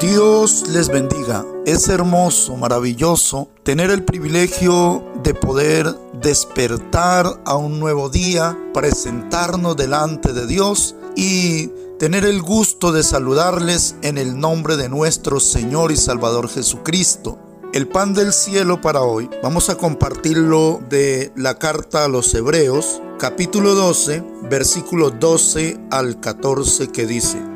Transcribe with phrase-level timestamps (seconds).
[0.00, 1.44] Dios les bendiga.
[1.66, 10.32] Es hermoso, maravilloso tener el privilegio de poder despertar a un nuevo día, presentarnos delante
[10.32, 11.66] de Dios y
[11.98, 17.38] tener el gusto de saludarles en el nombre de nuestro Señor y Salvador Jesucristo.
[17.74, 23.02] El pan del cielo para hoy vamos a compartirlo de la carta a los Hebreos,
[23.18, 27.49] capítulo 12, versículos 12 al 14 que dice,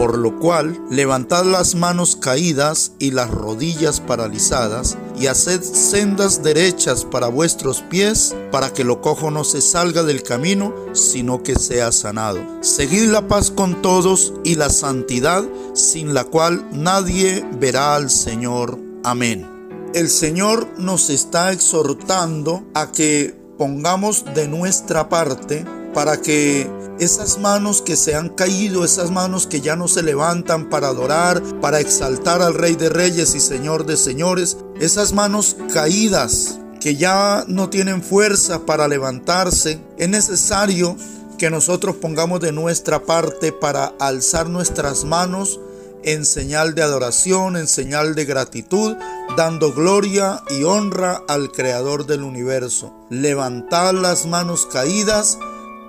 [0.00, 7.04] por lo cual levantad las manos caídas y las rodillas paralizadas, y haced sendas derechas
[7.04, 11.92] para vuestros pies, para que lo cojo no se salga del camino, sino que sea
[11.92, 12.40] sanado.
[12.62, 18.78] Seguid la paz con todos y la santidad, sin la cual nadie verá al Señor.
[19.04, 19.46] Amén.
[19.92, 27.80] El Señor nos está exhortando a que pongamos de nuestra parte para que esas manos
[27.80, 32.42] que se han caído, esas manos que ya no se levantan para adorar, para exaltar
[32.42, 38.02] al Rey de Reyes y Señor de Señores, esas manos caídas que ya no tienen
[38.02, 40.96] fuerza para levantarse, es necesario
[41.38, 45.58] que nosotros pongamos de nuestra parte para alzar nuestras manos
[46.02, 48.96] en señal de adoración, en señal de gratitud,
[49.36, 52.92] dando gloria y honra al Creador del universo.
[53.10, 55.38] Levantad las manos caídas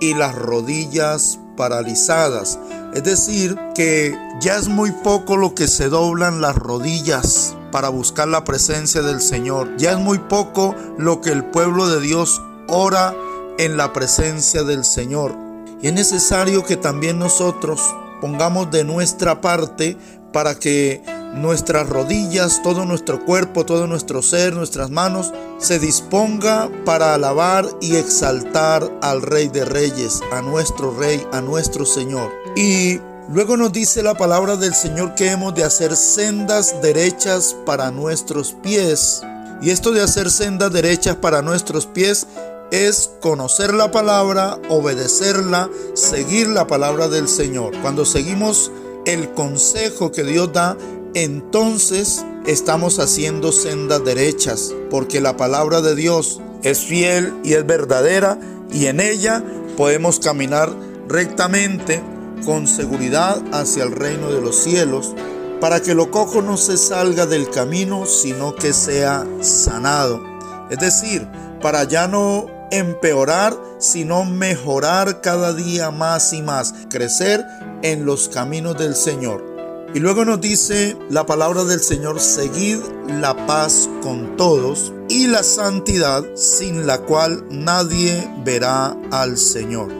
[0.01, 2.59] y las rodillas paralizadas.
[2.93, 8.27] Es decir, que ya es muy poco lo que se doblan las rodillas para buscar
[8.27, 9.77] la presencia del Señor.
[9.77, 13.15] Ya es muy poco lo que el pueblo de Dios ora
[13.57, 15.35] en la presencia del Señor.
[15.81, 17.81] Y es necesario que también nosotros
[18.19, 19.97] pongamos de nuestra parte
[20.33, 21.01] para que
[21.33, 27.95] nuestras rodillas, todo nuestro cuerpo, todo nuestro ser, nuestras manos, se disponga para alabar y
[27.95, 32.31] exaltar al Rey de Reyes, a nuestro Rey, a nuestro Señor.
[32.55, 37.91] Y luego nos dice la palabra del Señor que hemos de hacer sendas derechas para
[37.91, 39.23] nuestros pies.
[39.61, 42.27] Y esto de hacer sendas derechas para nuestros pies
[42.71, 47.73] es conocer la palabra, obedecerla, seguir la palabra del Señor.
[47.81, 48.71] Cuando seguimos
[49.05, 50.77] el consejo que Dios da,
[51.13, 58.39] entonces estamos haciendo sendas derechas, porque la palabra de Dios es fiel y es verdadera
[58.71, 59.43] y en ella
[59.77, 60.71] podemos caminar
[61.07, 62.01] rectamente
[62.45, 65.13] con seguridad hacia el reino de los cielos,
[65.59, 70.21] para que lo cojo no se salga del camino, sino que sea sanado.
[70.69, 71.27] Es decir,
[71.61, 77.45] para ya no empeorar, sino mejorar cada día más y más, crecer
[77.83, 79.50] en los caminos del Señor.
[79.93, 82.77] Y luego nos dice la palabra del Señor, seguid
[83.19, 89.91] la paz con todos y la santidad sin la cual nadie verá al Señor.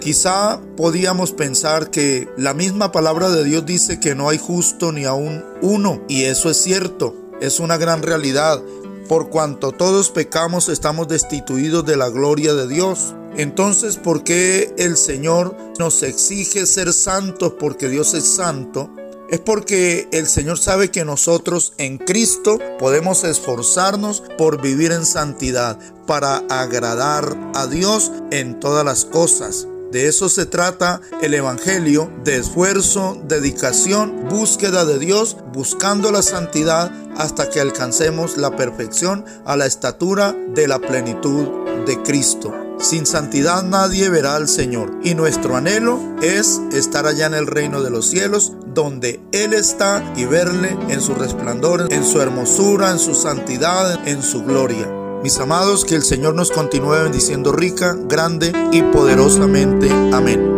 [0.00, 5.04] Quizá podíamos pensar que la misma palabra de Dios dice que no hay justo ni
[5.04, 8.60] aún uno, y eso es cierto, es una gran realidad.
[9.08, 13.14] Por cuanto todos pecamos estamos destituidos de la gloria de Dios.
[13.36, 18.90] Entonces, ¿por qué el Señor nos exige ser santos porque Dios es santo?
[19.28, 25.78] Es porque el Señor sabe que nosotros en Cristo podemos esforzarnos por vivir en santidad,
[26.06, 29.66] para agradar a Dios en todas las cosas.
[29.90, 36.92] De eso se trata el Evangelio, de esfuerzo, dedicación, búsqueda de Dios, buscando la santidad
[37.16, 41.48] hasta que alcancemos la perfección a la estatura de la plenitud
[41.86, 42.65] de Cristo.
[42.78, 47.82] Sin santidad nadie verá al Señor y nuestro anhelo es estar allá en el reino
[47.82, 52.98] de los cielos donde Él está y verle en su resplandor, en su hermosura, en
[52.98, 54.86] su santidad, en su gloria.
[55.22, 59.90] Mis amados, que el Señor nos continúe bendiciendo rica, grande y poderosamente.
[60.12, 60.55] Amén.